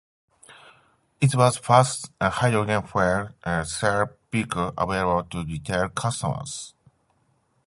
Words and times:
It 1.21 1.35
was 1.35 1.57
the 1.57 1.61
first 1.61 2.09
hydrogen 2.19 2.81
fuel 2.87 3.29
cell 3.65 4.09
vehicle 4.31 4.73
available 4.75 5.25
to 5.29 5.43
retail 5.45 5.89
customers. 5.89 6.73